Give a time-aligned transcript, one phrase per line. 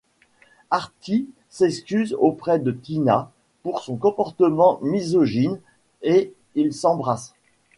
[0.71, 5.59] Artie s'excuse auprès de Tina pour son comportement misogyne
[6.01, 7.35] et ils s'embrassent.